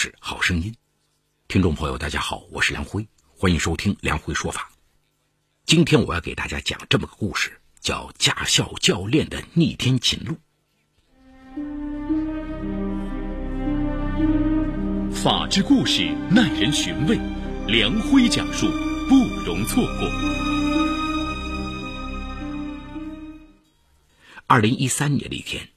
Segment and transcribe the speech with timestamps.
[0.00, 0.76] 事好声音，
[1.48, 4.70] 听众朋友，大家好，我是梁辉，欢迎收听梁辉说法。
[5.66, 10.36] 今天我要给大家讲这么个故事，叫驾校教练的逆天秦路。
[15.12, 17.18] 法治故事耐人寻味，
[17.66, 18.68] 梁辉讲述
[19.08, 20.08] 不容错过。
[24.46, 25.70] 二零一三年的一天，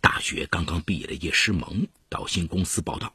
[0.00, 3.12] 大学刚刚毕业的叶诗萌到新公司报道。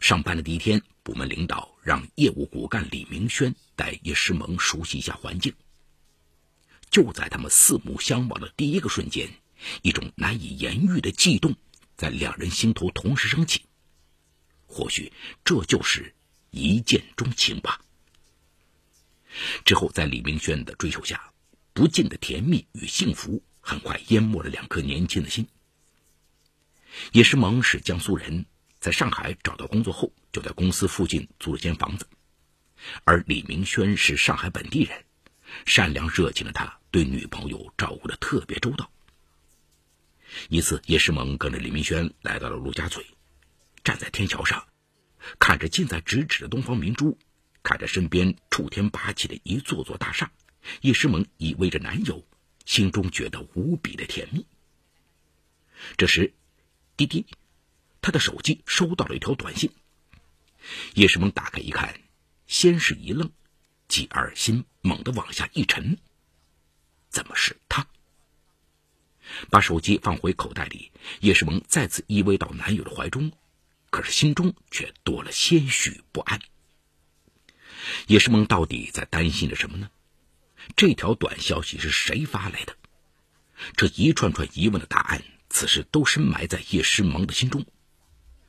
[0.00, 5.54] 上班的第一天，部门领导让业务骨干李明轩带叶诗萌熟悉一下环境。
[6.90, 9.28] 就在他们四目相望的第一个瞬间，
[9.82, 11.54] 一种难以言喻的悸动
[11.96, 13.62] 在两人心头同时升起。
[14.66, 15.12] 或许
[15.44, 16.14] 这就是
[16.50, 17.80] 一见钟情吧。
[19.64, 21.30] 之后，在李明轩的追求下，
[21.72, 23.42] 不尽的甜蜜与幸福。
[23.62, 25.46] 很快淹没了两颗年轻的心。
[27.12, 28.46] 叶诗萌是江苏人，
[28.80, 32.06] 在上海找到工作后，就在公司附近租了间房子。
[33.04, 35.04] 而李明轩是上海本地人，
[35.66, 38.90] 善良热情的他对女朋友照顾的特别周到。
[40.48, 43.04] 一次，叶诗萌跟着李明轩来到了陆家嘴，
[43.84, 44.66] 站在天桥上，
[45.38, 47.18] 看着近在咫尺的东方明珠，
[47.62, 50.32] 看着身边楚天拔起的一座座大厦，
[50.80, 52.24] 叶诗萌依偎着男友。
[52.66, 54.46] 心中觉得无比的甜蜜。
[55.96, 56.32] 这时，
[56.96, 57.26] 滴滴，
[58.10, 59.70] 他的手机收到了一条短信。
[60.94, 61.94] 叶世萌打开一看，
[62.48, 63.30] 先是一愣，
[63.86, 65.96] 继而心猛地往下一沉。
[67.08, 67.86] 怎么是他？
[69.48, 73.30] 把手机放回口袋里，叶世萌再次依偎到男友的怀中，
[73.90, 76.40] 可是心中却多了些许不安。
[78.08, 79.88] 叶世萌到底在担心着什么呢？
[80.74, 82.76] 这条短消息是谁发来的？
[83.76, 87.64] 这一串串疑问的答案，此时都深埋在叶诗萌的心中。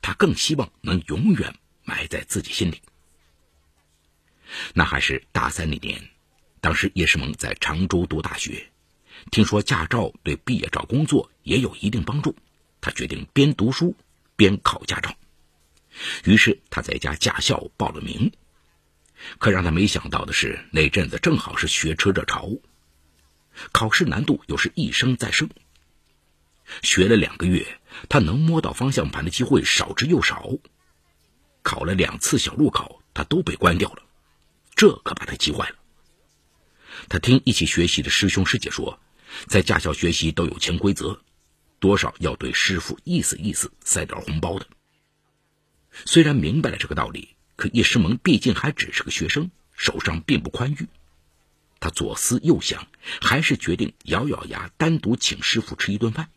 [0.02, 2.82] 他更希望能永远埋在自己心里。
[4.74, 6.10] 那还是大三那年，
[6.60, 8.70] 当时叶诗萌在常州读大学，
[9.30, 12.36] 听说驾照对毕业找工作也有一定帮助，
[12.82, 13.96] 他决定边读书
[14.36, 15.16] 边考驾照。
[16.24, 18.30] 于是他在一家驾校报了名。
[19.38, 22.50] 可让他没想到的是，那阵子正好是学车热潮，
[23.70, 25.48] 考试难度又是一升再升。
[26.82, 30.48] 学了两个月，他能摸到方向盘的机会少之又少。
[31.62, 34.02] 考了两次小路考，他都被关掉了，
[34.74, 35.76] 这可把他急坏了。
[37.08, 38.98] 他听一起学习的师兄师姐说，
[39.46, 41.20] 在驾校学习都有潜规则，
[41.78, 44.66] 多少要对师傅意思意思，塞点红包的。
[46.04, 47.36] 虽然明白了这个道理。
[47.54, 50.88] 可叶诗萌毕竟还只是个学生，手上并不宽裕。
[51.78, 52.88] 他左思右想，
[53.20, 56.30] 还是决定咬咬牙，单独请师傅吃一顿饭。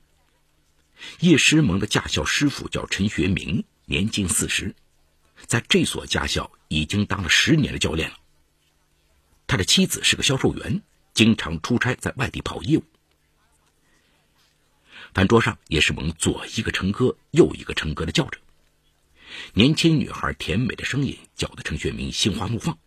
[1.19, 4.75] 叶诗萌的驾校师傅叫陈学明，年近四十，
[5.45, 8.17] 在这所驾校已经当了十年的教练了。
[9.47, 10.81] 他的妻子是个销售员，
[11.13, 12.83] 经常出差在外地跑业务。
[15.13, 18.39] 饭桌上，叶诗萌左一个成哥，右一个成哥的叫着。
[19.53, 22.77] 年轻女孩甜美的声音叫得陈学明心花怒放。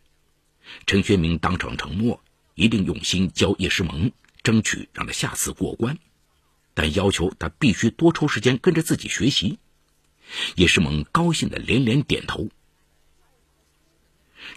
[0.87, 2.23] 陈学明当场承诺，
[2.55, 4.11] 一定用心教叶诗萌，
[4.43, 5.99] 争取让她下次过关，
[6.79, 9.59] 但要求他必须多抽时间跟着自己学习。
[10.55, 12.51] 叶诗萌高兴的连连点头。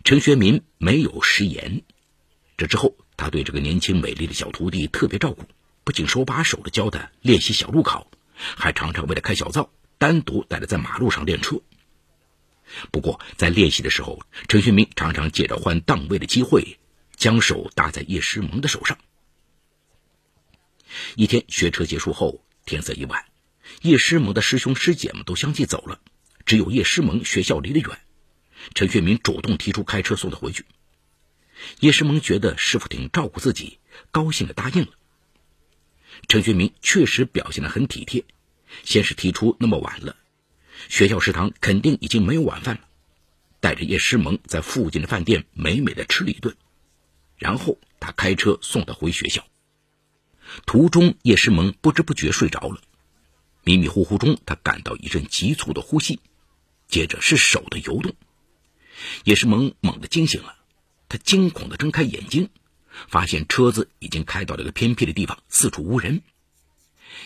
[0.04, 1.82] 陈学明没有食言。
[2.58, 5.46] 这之后，他对这个年轻美丽的小徒弟特别照顾，
[5.84, 11.60] 不仅手把手的教他练习小路考，还常常为了开小灶，单独带他在马路上练车。
[12.92, 16.78] 不过，在练习的时候，陈学明常常借着换档位的机会，
[17.16, 19.00] 将手搭在叶诗萌的手上。
[21.16, 23.26] 一天学车结束后，天色已晚，
[23.82, 26.00] 叶诗萌的师兄师姐们都相继走了，
[26.46, 28.02] 只有叶诗萌学校离得远，
[28.74, 30.66] 陈学明主动提出开车送她回去。
[31.80, 33.80] 叶诗萌觉得师傅挺照顾自己，
[34.12, 34.92] 高兴的答应了。
[36.28, 38.26] 陈学明确实表现的很体贴，
[38.84, 40.16] 先是提出那么晚了。
[40.90, 42.82] 学校食堂肯定已经没有晚饭了，
[43.60, 46.56] 带着叶诗萌在附近的饭店美美的吃了一顿，
[47.38, 49.46] 然后他开车送她回学校。
[50.66, 52.82] 途中，叶诗萌不知不觉睡着了，
[53.64, 56.20] 迷迷糊糊中，他感到一阵急促的呼吸，
[56.88, 58.14] 接着是手的游动。
[59.24, 60.56] 叶诗萌猛地惊醒了，
[61.10, 62.50] 他惊恐地睁开眼睛，
[63.08, 66.22] 发现车子已经开到了一个偏僻的地方，四处无人。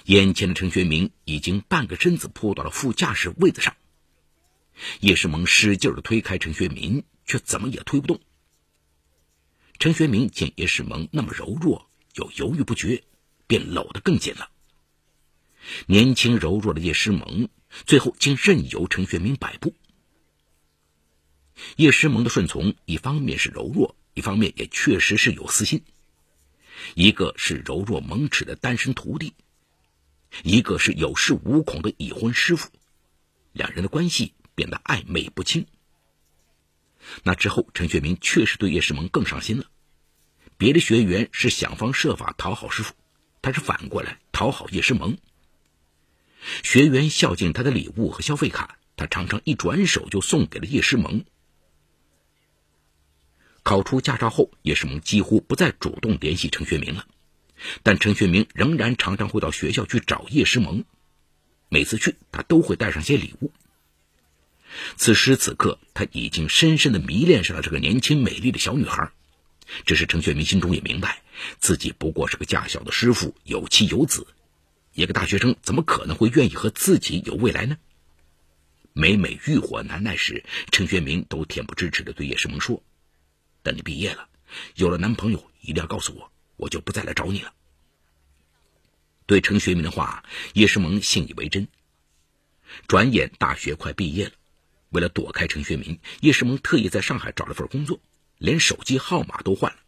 [0.05, 3.75] 眼前的陈学明已经半个身子扑到了副驾驶位子上，
[4.99, 8.19] 叶世萌使劲的推开陈学明，却怎么也推不动。
[9.77, 13.03] 陈学明见叶世萌那么柔弱又犹豫不决，
[13.47, 14.49] 便搂得更紧了。
[15.87, 17.49] 年轻柔弱的叶诗萌
[17.85, 19.73] 最后竟任由陈学明摆布。
[21.77, 25.83] 叶诗萌的顺从，一方面是柔弱，一方面也确实是有私心。
[26.93, 29.33] 一个是柔弱蒙齿的单身徒弟，
[30.43, 32.69] 一个是有恃无恐的已婚师傅，
[33.53, 35.65] 两人的关系变得暧昧不清。
[37.23, 39.65] 那之后，陈学明确实对叶诗萌更上心了。
[40.57, 42.93] 别的学员是想方设法讨好师傅，
[43.45, 45.19] 他是反过来讨好叶诗萌。
[46.63, 51.25] 学员孝敬他的礼物和消费卡，他常常一转手就送给了叶诗萌。
[53.61, 57.05] 考出驾照后，叶诗萌几乎不再主动联系陈学明了，
[57.83, 60.83] 但陈学明仍然常常会到学校去找叶诗萌。
[61.69, 63.51] 每次去，他都会带上些礼物。
[64.97, 69.11] 此时此刻，他已经深深的迷恋上了这个年轻美丽的小女孩。
[69.85, 71.21] 只是陈学明心中也明白，
[71.59, 74.25] 自己不过是个驾校的师傅，有妻有子，
[74.93, 77.77] 一个大学生怎么可能会愿意和自己有未来呢？
[78.93, 82.81] 每每欲火难耐时，陈学明都恬不知耻的对叶诗萌说。
[83.61, 84.29] 等你毕业了，
[84.75, 87.53] 有了男朋友，一定要告诉我，我就不再来找你了。
[89.25, 90.23] 对陈学明的话，
[90.53, 91.67] 叶诗萌信以为真。
[92.87, 94.31] 转眼大学快毕业了，
[94.89, 97.99] 为了躲开陈学明，叶诗萌特意在上海找了份工作，
[98.37, 99.79] 连手机号码都换了。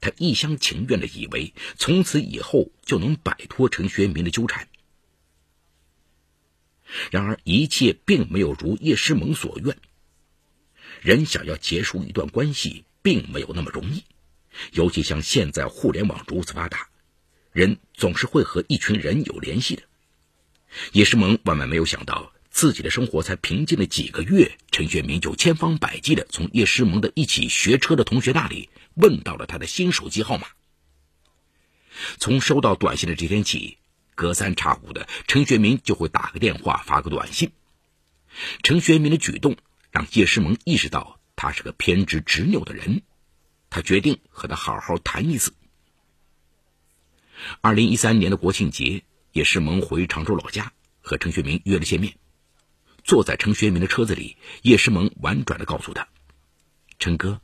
[0.00, 4.68] 他一厢情愿的以为从此以后就能摆脱陈学明的纠缠。
[7.10, 9.76] 然而，一切并没有如叶诗萌所愿。
[11.00, 14.04] 人想要结束一段关系，并没有那么容易，
[14.72, 16.88] 尤其像现在互联网如此发达，
[17.52, 19.82] 人总是会和一群人有联系的。
[20.92, 30.46] 叶诗萌万万没有想到，自己的生活才平静了几个月，陈学明就千方百计的从叶诗萌的一起学车的同学那里问到了他的新手机号码。
[32.18, 33.78] 从收到短信的这天起，
[34.14, 37.50] 隔三差五的陈学明就会打个电话，发个短信。
[38.62, 39.56] 陈学明的举动。
[39.92, 43.02] 让叶诗萌意识到他是个偏执执拗的人，
[43.68, 45.52] 他决定和他好好谈一次。
[47.60, 50.72] 二零一三年的国庆节，叶诗萌回常州老家，
[51.02, 52.14] 和陈学明约了见面。
[53.04, 56.08] 坐在陈学明的车子里，叶诗萌婉转的告诉他
[56.98, 57.40] ：“陈哥，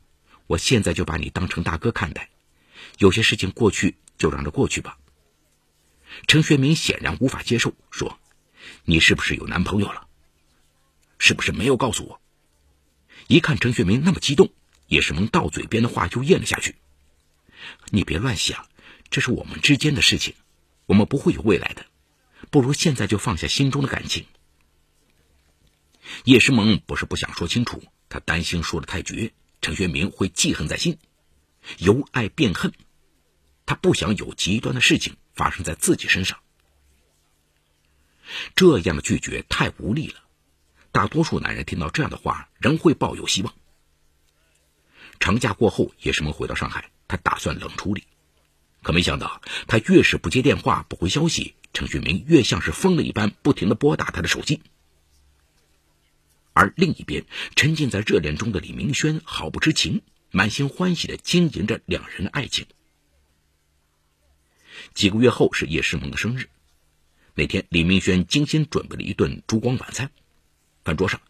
[0.47, 2.29] 我现在就把你当成大哥看待，
[2.97, 4.97] 有些事情过去就让它过去吧。”
[6.27, 8.19] 陈学明显然无法接受，说
[8.85, 10.07] ：“你是不是有男朋友了？
[11.19, 12.21] 是不是没有告诉我？”
[13.27, 14.51] 一看陈学明那么激动，
[14.87, 16.75] 叶诗萌到嘴边的话就咽了下去。
[17.91, 18.65] 你别乱想，
[19.11, 20.33] 这是我们之间的事情，
[20.87, 21.85] 我们不会有未来的，
[22.49, 24.25] 不如现在就放下心中的感情。
[26.23, 30.97] 叶诗萌不是不想说清楚，他担心说的太绝，陈学明会记恨在心，
[31.77, 32.73] 由爱变恨，
[33.65, 36.39] 他不想有极端的事情发生在自己身上。
[38.55, 40.23] 这样的拒绝太无力了。
[40.91, 43.53] 大多数男人听到这样的话，仍会抱有希望。
[45.19, 48.05] 长假过后，叶诗萌回到上海，他打算冷处理，
[48.81, 54.61] 可没想到，他越是不接电话、不回消息，陈学明越像是疯了一般，不停的拨打他的手机。
[56.59, 57.23] 而另一边，
[57.55, 62.65] 沉浸在热恋中的李明轩毫不知情，满心欢喜的经营着两人的爱情。
[64.93, 66.49] 几个月后是叶诗萌的生日，
[67.33, 70.11] 那天，李明轩精心准备了一顿烛光晚餐。
[70.83, 71.21] 饭桌上，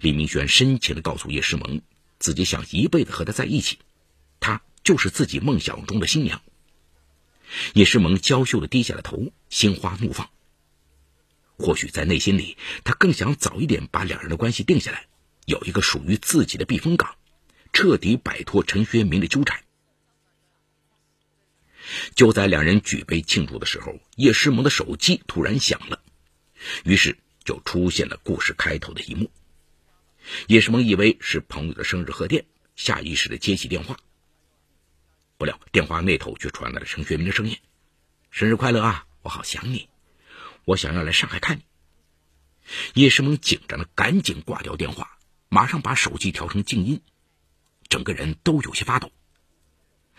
[0.00, 1.82] 李明轩深情的告诉叶诗萌，
[2.20, 3.80] 自己想一辈子和她在一起，
[4.38, 6.40] 她就是自己梦想中的新娘。
[7.74, 10.30] 叶诗萌娇羞的低下了头，心花怒放。
[11.58, 15.06] 或许在内心里，他更想早一点把两人的关系定下来，
[15.44, 17.16] 有一个属于自己的避风港，
[17.72, 19.62] 彻底摆脱陈学明的纠缠。
[22.14, 26.02] 就在两人举杯庆祝的时候，叶诗萌的手机突然响了，
[26.84, 27.18] 于是。
[27.46, 29.30] 就出现了故事开头的一幕。
[30.48, 32.44] 叶诗萌以为是朋友的生日贺电，
[32.74, 33.96] 下意识的接起电话。
[35.38, 37.56] 不料电话那头却传来了陈学明的声音
[38.32, 39.88] ：“生日快乐啊，我好想你，
[40.66, 41.64] 我想要来上海看你。”
[42.94, 45.18] 叶世萌紧张的赶紧挂掉电话，
[45.48, 47.00] 马上把手机调成静音，
[47.88, 49.12] 整个人都有些发抖。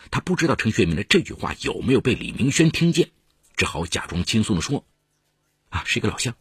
[0.09, 3.11] 他不知道陈学明的这句话有没有被李明轩听见，
[3.57, 4.85] 只好假装轻松的说
[5.69, 6.33] ：“啊，是一个老乡。”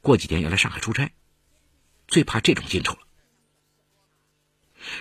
[0.00, 1.12] 过几天要来上海出差，
[2.06, 3.00] 最怕这种应酬了。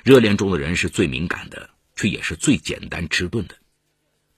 [0.04, 3.56] 热恋中的人是最敏感的，却也是最简单迟钝的。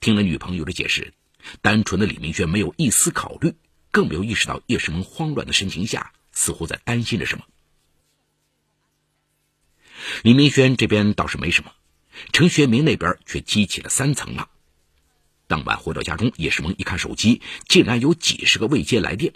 [0.00, 1.14] 听了女朋友的解释，
[1.62, 3.54] 单纯的李明轩没有一丝考虑，
[3.90, 7.44] 更没有意识到叶世萌慌乱的神情下似乎在担心着什么。
[10.22, 11.72] 李明轩这边倒是没什么，
[12.32, 14.48] 陈学明那边却激起了三层浪。
[15.46, 19.34] 当晚回到家中，叶世萌一看手机，竟然有几十个未接来电。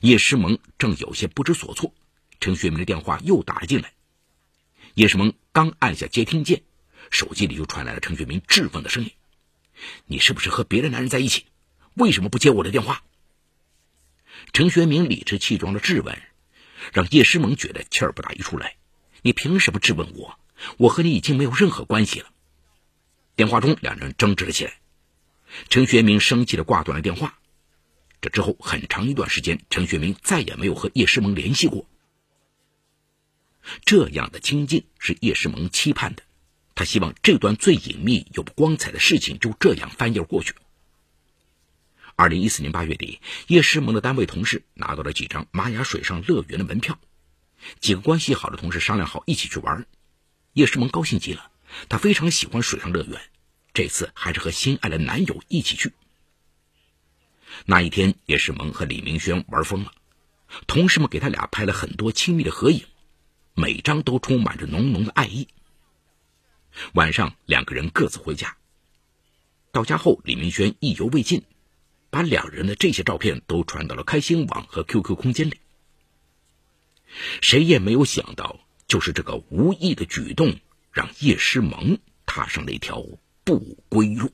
[0.00, 1.94] 叶诗萌正有些不知所措，
[2.40, 3.92] 陈学明的电话又打了进来。
[4.94, 6.62] 叶诗萌刚按下接听键，
[7.10, 9.10] 手机里就传来了陈学明质问的声音
[10.06, 11.46] ：“你是不是和别的男人在一起？
[11.94, 13.02] 为什么不接我的电话？”
[14.52, 16.20] 陈学明理直气壮的质问，
[16.92, 18.76] 让叶诗萌觉得气儿不打一处来。
[19.22, 20.38] 你凭什么质问我？
[20.76, 22.30] 我和你已经没有任何关系了。
[23.36, 24.74] 电话中，两人争执了起来。
[25.68, 27.38] 陈学明生气的挂断了电话。
[28.20, 31.86] 这之后很长一段时间，陈学明再也没有和叶诗萌联系过。
[33.84, 36.22] 这样的清静是叶诗萌期盼的，
[36.74, 40.54] 他希望这段最隐秘又不光彩的事情就这样翻页过去。
[42.18, 46.98] 二零一四年八月底，叶诗萌的单位同事拿到了几张玛雅水上乐园的门票，
[47.78, 49.86] 几个关系好的同事商量好一起去玩。
[50.52, 51.52] 叶诗萌高兴极了，
[51.88, 53.20] 她非常喜欢水上乐园，
[53.72, 55.92] 这次还是和心爱的男友一起去。
[57.66, 59.92] 那一天，叶诗萌和李明轩玩疯了，
[60.66, 62.84] 同事们给他俩拍了很多亲密的合影，
[63.54, 65.46] 每张都充满着浓浓的爱意。
[66.94, 68.56] 晚上，两个人各自回家。
[69.70, 71.44] 到家后，李明轩意犹未尽。
[72.10, 75.54] 把两人的这些照片都传到了开心网和 QQ 空间里。
[77.40, 80.58] 谁也没有想到，就是这个无意的举动，
[80.92, 83.04] 让叶诗萌踏上了一条
[83.44, 84.30] 不归路。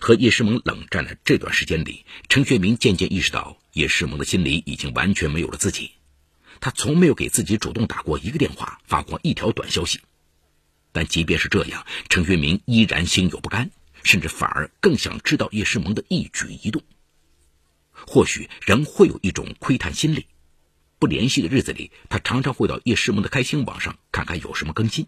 [0.00, 5.92] 和叶诗萌冷战的这段时间里，陈学明渐渐意识到，叶诗萌的心里已经完全没有了自己。
[6.60, 10.00] 他从没有给自己主动打过一个电话，发过一条短消息。
[10.92, 13.70] 但即便是这样，陈学明依然心有不甘。
[14.02, 16.82] 甚至反而更想知道叶诗萌的一举一动。
[17.92, 20.26] 或许人会有一种窥探心理，
[20.98, 25.06] 不联系的日子里，他常常会到叶诗萌的开心网上看看有什么更新。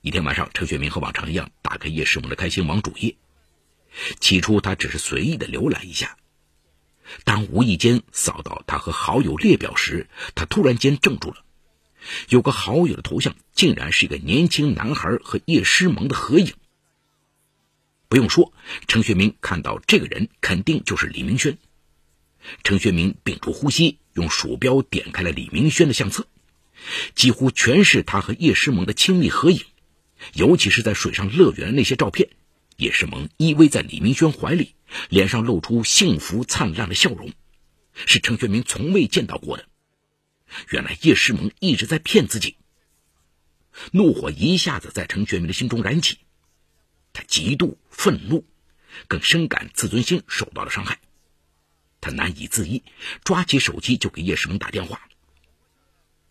[0.00, 3.16] 一天晚上，陈学明和往常一样打开叶诗萌的开心网主页。
[4.20, 6.16] 起初他只是随意的浏览一下，
[7.24, 11.44] 当无意间扫到他和好友列表时，他突然间怔住了。
[12.28, 16.54] 有个好友的头像竟然是一个年轻男孩和叶诗萌的合影。
[18.12, 18.52] 不用说，
[18.88, 21.56] 陈学明看到这个人肯定就是李明轩。
[22.62, 26.26] 陈学明屏住呼吸，用鼠标点开了李明轩的相册，
[27.14, 29.64] 几乎全是他和叶诗萌的亲密合影，
[30.34, 32.28] 尤其是在水上乐园那些照片，
[32.76, 34.74] 叶诗萌依偎在李明轩怀里，
[35.08, 37.32] 脸上露出幸福灿烂的笑容，
[37.94, 39.64] 是陈学明从未见到过的。
[40.68, 42.56] 原来叶诗萌一直在骗自己。
[43.90, 46.18] 怒火一下子在陈学明的心中燃起。
[47.14, 48.44] 他极度愤怒，
[49.06, 50.98] 更深感自尊心受到了伤害。
[52.00, 52.82] 他难以自抑，
[53.22, 55.08] 抓起手机就给叶世萌打电话：“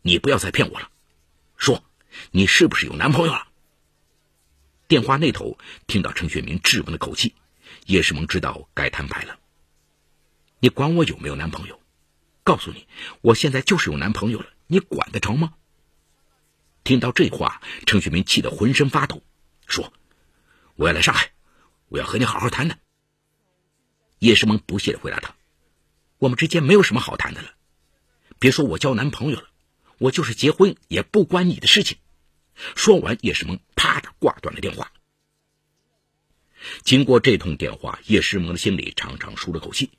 [0.04, 0.92] 你不要再骗我了，
[1.56, 1.82] 说
[2.32, 3.48] 你是不是有男朋友了？”
[4.90, 7.36] 电话那头听到陈学明质问的口气，
[7.86, 9.40] 叶世萌知道该摊牌了
[10.60, 11.82] ：“你管我有没有男朋友？
[12.44, 12.86] 告诉你，
[13.22, 15.54] 我现在就是有男朋友了，你管得着吗？”
[16.84, 19.24] 听到这话，陈学明气得浑身发抖，
[19.68, 19.94] 说。
[20.78, 21.31] 我要来上海，
[21.92, 22.80] 我要和你好好谈谈。
[24.20, 25.36] 叶诗萌不屑的回答他
[26.20, 27.52] ：“我们之间没有什么好谈的了，
[28.40, 29.50] 别说我交男朋友了，
[29.98, 31.98] 我就是结婚也不关你的事情。”
[32.78, 34.94] 说完，叶诗萌啪的挂断了电话。
[36.84, 39.92] 经过这通电话，叶诗萌的心里长长舒了口气，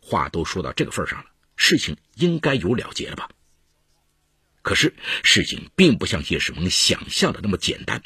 [0.00, 3.28] 话都说到这个份上了，事情应该有了结了吧？
[4.62, 8.00] 可是事情并不像叶诗萌想象的那么简单。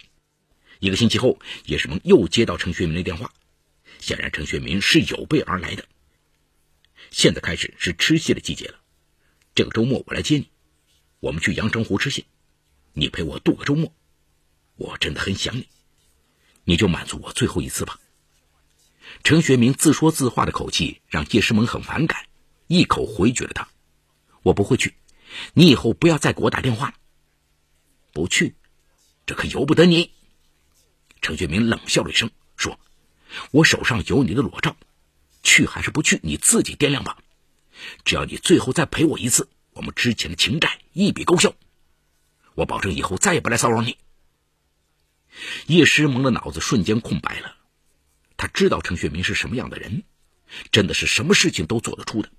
[0.81, 3.33] 一个星期后，叶世萌又接到陈学明的电话，
[3.99, 5.85] 显然陈学明是有备而来的。
[7.11, 8.79] 现在开始是吃蟹的季节了，
[9.55, 10.49] 这个周末我来接你，
[11.21, 12.25] 我们去阳澄湖吃蟹，
[12.93, 13.93] 你陪我度个周末，
[14.77, 15.67] 我真的很想你，
[16.65, 17.99] 你就满足我最后一次吧。
[19.25, 22.27] 陈学明自说自话的口气让叶世萌很反感，
[22.67, 23.69] 一口回绝了他
[24.45, 24.95] ：“我不会去，
[25.55, 26.95] 你以后不要再给我打电话了。”
[28.13, 28.55] 不去，
[29.27, 30.13] 这可由不得你。
[31.21, 32.79] 陈学明冷笑了一声，说
[33.51, 34.77] ：“我手上有你的裸照，
[35.43, 37.19] 去还是不去，你自己掂量吧。
[38.05, 41.55] 只要你最后再陪我一次，我们之前的情债一笔勾销。
[42.55, 43.97] 我保证以后再也不来骚扰你。”
[45.67, 47.55] 叶诗萌的脑子瞬间空白了，
[48.37, 50.03] 他知道陈学明是什么样的人，
[50.73, 52.31] 真的是什么事情都做得出的。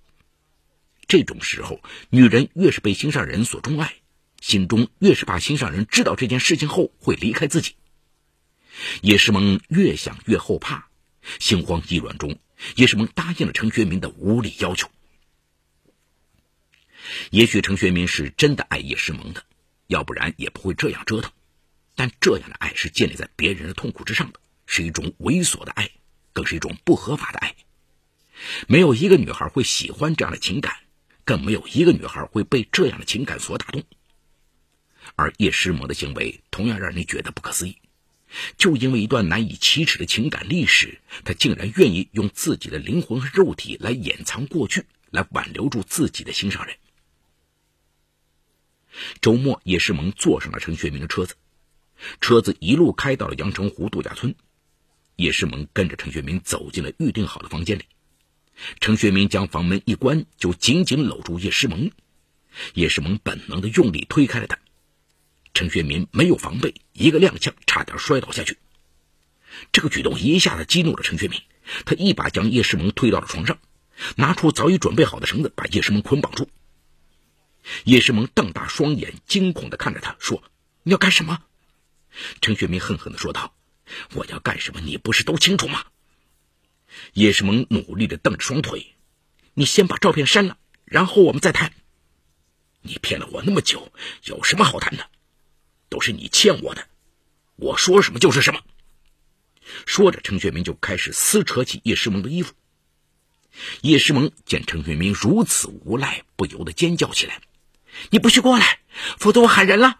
[1.07, 3.95] 这种时候，女人越是被心上人所钟爱，
[4.41, 7.75] 心中越是怕心上人知道这件事情后会离开自己。
[9.01, 10.89] 叶诗萌越想越后怕，
[11.39, 12.39] 心慌意乱中，
[12.75, 14.89] 叶诗萌答应了陈学明的无理要求。
[17.31, 19.43] 也许陈学明是真的爱叶诗萌的，
[19.87, 21.31] 要不然也不会这样折腾。
[21.95, 25.89] 但这样的爱是建立在别人的痛苦之上的，是一种猥琐的爱，
[26.31, 27.55] 更是一种不合法的爱。
[28.67, 30.77] 没有一个女孩会喜欢这样的情感，
[31.25, 33.83] 更没有一个女孩会被这样的情感所打动。
[35.15, 37.77] 而叶诗萌的行为同样让人觉得不可思议，
[38.57, 46.75] 就因为一段难以启齿的情感历史，他竟然愿意用自己的灵魂和肉体来掩藏过去，来挽留住自己的心上人。
[49.21, 51.35] 周末，叶诗萌坐上了陈学明的车子，
[52.21, 54.35] 车子一路开到了阳澄湖度假村。
[55.15, 57.83] 叶诗萌跟着陈学明走进了预定好的房间里，
[58.79, 61.91] 陈学明将房门一关，就紧紧搂住叶诗萌。
[62.73, 64.57] 叶诗萌本能的用力推开了他，
[65.59, 68.57] 陈学明没有防备，一个踉跄，差点摔倒下去。
[69.73, 71.41] 这个举动一下子激怒了陈学明，
[71.83, 73.59] 他一把将叶诗萌推到了床上，
[74.15, 76.49] 拿出早已准备好的绳子，把叶诗萌捆绑住。
[77.83, 80.41] 叶诗萌瞪大双眼，惊恐的看着他，说
[80.83, 81.43] ：“你要干什么？”
[82.39, 83.53] 陈学明恨恨的说道。
[84.13, 84.79] 我要干什么？
[84.79, 85.83] 你不是都清楚吗？
[87.11, 88.95] 叶世蒙努力的蹬着双腿，
[89.55, 91.73] 你先把照片删了，然后我们再谈。
[92.81, 93.91] 你骗了我那么久，
[94.23, 95.09] 有什么好谈的？
[95.89, 96.87] 都是你欠我的，
[97.55, 98.61] 我说什么就是什么。
[99.85, 102.53] 说着，陈学明就开始撕扯起叶诗萌的衣服。
[103.81, 107.41] 叶诗萌见陈学明如此无赖，不由得尖叫起来
[108.11, 108.79] ：“你不许过来，
[109.17, 109.99] 否则我喊人了！”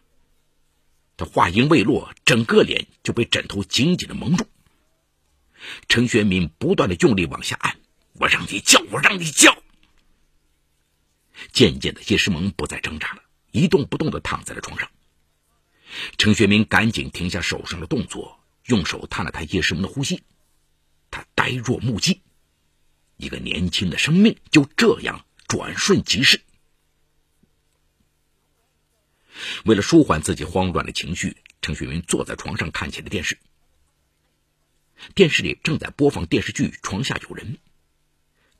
[1.17, 4.47] 他话音未落，整个脸就被枕头紧紧的蒙住。
[5.89, 7.77] 陈学明不断的用力往下按，
[8.13, 9.61] 我让你叫，我让你叫。
[11.51, 14.89] 渐渐的，叶诗萌不再挣扎了，一动不动的躺在了床上。
[16.17, 20.23] 陈学明赶紧停下手上的动作，用手探了探叶诗萌的呼吸。
[21.11, 22.21] 他呆若木鸡，
[23.17, 26.41] 一个年轻的生命就这样转瞬即逝。
[29.65, 33.39] 为了舒缓自己慌乱的情绪，陈学明坐在床上看起了电视。
[35.15, 37.53] 电视里正在播放电视剧《床下有人》。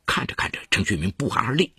[0.06, 1.74] 看着看着，陈学明不寒而栗。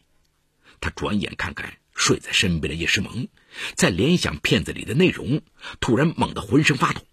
[0.81, 3.29] 他转眼看看睡在身边的叶诗萌，
[3.75, 5.43] 在联想片子里的内容，
[5.81, 7.05] 突然猛地浑身发抖。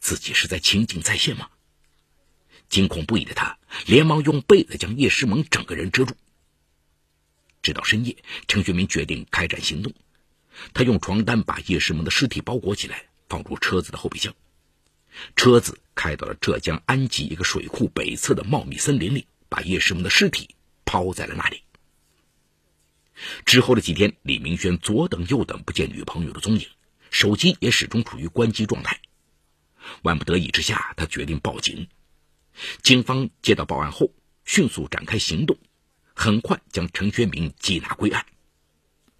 [0.00, 1.48] 自己是在情景再现吗？
[2.68, 6.14] 惊恐不已的他连忙用被子将叶诗萌整个人遮住。
[7.62, 9.92] 直到深夜，陈学明决定开展行动。
[10.74, 14.34] 他用床单把叶诗萌的尸体包裹起来，放入车子的后备箱。
[15.34, 21.62] 车子开到了浙江安吉一个水库北侧的茂密森林里，把叶诗萌的尸体抛在了那里。
[23.44, 26.66] 之后的几天，李明轩左等右等不见女朋友的踪影，
[27.10, 29.00] 手机也始终处于关机状态。
[30.02, 31.88] 万不得已之下，他决定报警。
[32.82, 34.12] 警方接到报案后，
[34.44, 35.56] 迅速展开行动，
[36.14, 38.26] 很快将陈学明缉拿归案。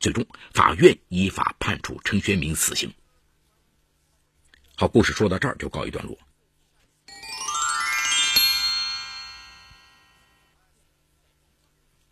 [0.01, 2.93] 最终，法院依法判处陈学明死刑。
[4.77, 6.17] 好，故事说到这儿就告一段落。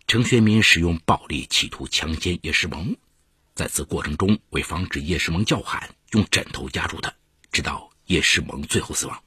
[0.06, 2.96] 程学明使用暴力企图强奸叶诗萌，
[3.56, 7.12] 在此过程中，为防止叶诗萌叫喊，用枕头压住她，
[7.50, 9.20] 直到叶诗萌最后死亡。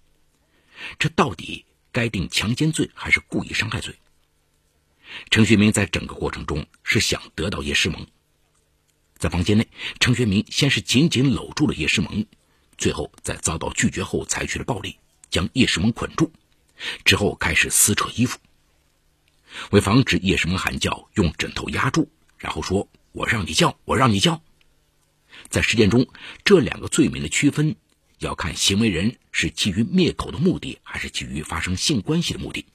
[0.98, 4.00] 这到底该定强奸罪还是故意伤害罪？
[5.30, 8.08] 程学明在整个过程中是想得到叶诗萌。
[9.18, 9.68] 在房间内，
[10.00, 12.26] 程学明先是紧紧搂住了叶诗萌，
[12.78, 14.98] 最后在遭到拒绝后采取了暴力，
[15.30, 16.32] 将叶诗萌捆住，
[17.04, 18.40] 之后开始撕扯衣服。
[19.72, 24.42] 为防止叶诗萌喊叫，用枕头压住，然后说：“我让你叫，我让你叫。”
[25.50, 26.08] 在实践中，
[26.44, 27.76] 这两个罪名的区分
[28.20, 32.66] 要看行为人是基于灭口的目的，还是基于发生性关系的目的。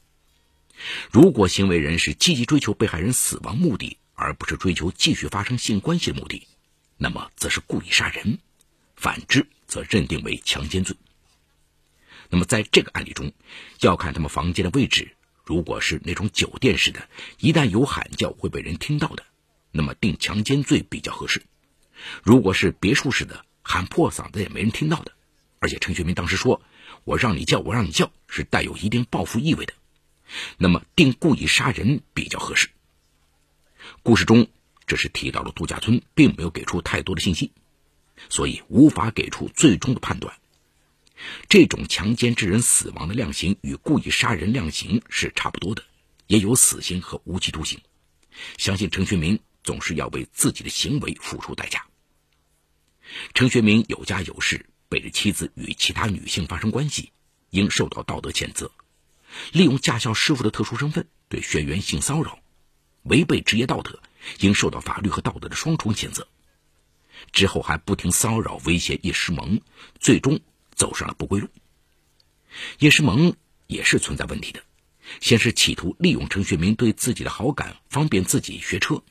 [1.10, 6.46] 如果行为人是积极追求被害人死亡目的，而不是追求继续发生性关系的目的，
[6.96, 8.38] 那么则是故意杀人；
[8.96, 10.96] 反之，则认定为强奸罪。
[12.30, 13.32] 那么在这个案例中，
[13.80, 15.16] 要看他们房间的位置。
[15.44, 19.24] 如果是那种酒店式的，一旦有喊叫会被人听到的，
[19.70, 21.40] 那么定强奸罪比较合适；
[22.22, 25.12] 如果是别墅式的，喊破嗓子也没人听到的，
[25.58, 26.62] 而且陈学明当时说
[27.04, 29.74] “我让你叫，我让你叫”，是带有一定报复意味的，
[30.56, 32.70] 那么定故意杀人比较合适。
[34.02, 34.48] 故事中
[34.86, 37.52] 只是提到了度假村，并没有给出太多的信息，
[38.30, 40.34] 所以无法给出最终的判断。
[41.48, 45.82] 这种强奸致人死亡的量刑与故意杀人量刑是差不多的，
[46.26, 47.80] 也有死刑和无期徒刑。
[48.58, 51.86] 相信陈学明总是要为自己的行为付出代价。
[53.32, 57.12] 陈学明有家有室，背着妻子与其他女性发生关系，
[57.50, 58.70] 应受到道德谴责。
[59.52, 62.38] 利用驾校师傅的特殊身份对学员性骚扰。
[63.02, 64.02] 违背职业道德，
[64.40, 66.26] 应受到法律和道德的双重谴责。
[67.32, 69.60] 之后还不停骚扰、威胁叶诗萌，
[70.00, 70.40] 最终
[70.74, 71.48] 走上了不归路。
[72.78, 73.34] 叶诗萌
[73.66, 74.62] 也是存在问题的，
[75.20, 79.02] 先是企图利用陈学明对自己的好感，方便自己学车，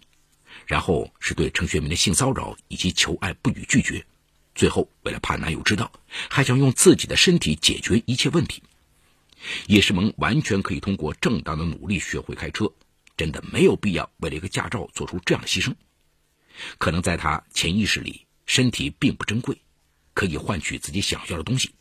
[0.65, 4.05] 然后是对陈学明的性骚扰以及求爱不予拒绝，
[4.55, 5.91] 最后为了怕男友知道，
[6.29, 8.63] 还想用自己的身体解决一切问题。
[9.67, 12.71] 叶诗萌完全可以通过正当的努力学会开车，
[13.17, 15.73] 真的没有必要为了一个驾照做出这样的牺牲。
[16.77, 19.57] 可能在他潜意识里，身体并不珍贵，
[20.13, 21.73] 可以换取自己想要的东西。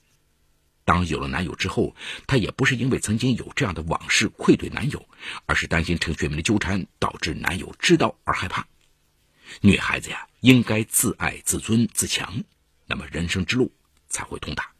[0.84, 1.94] 当有了男友之后，
[2.26, 5.08] 她也不是因为曾经有这样的往事愧对男友，
[5.46, 8.66] 而是担心陈学明的纠缠导致男友知道而害怕。
[9.60, 12.42] 女孩子呀，应该自爱、自尊、自强，
[12.86, 13.72] 那么人生之路
[14.08, 14.72] 才会通达。